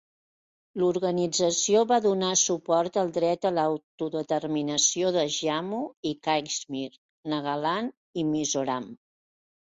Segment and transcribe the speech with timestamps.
[0.83, 5.83] L'organització va donar suport al dret a l'autodeterminació de Jammu
[6.15, 6.89] i Caixmir,
[7.37, 8.91] Nagaland i Mizoram.